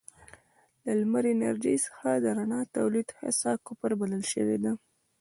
له 0.83 0.91
لمر 0.99 1.23
انرژۍ 1.33 1.77
څخه 1.85 2.07
د 2.23 2.25
رڼا 2.37 2.61
تولید 2.77 3.07
هڅه 3.21 3.49
کفر 3.65 3.91
بلل 3.99 4.23
شوې 4.33 4.57
ده. 4.63 4.71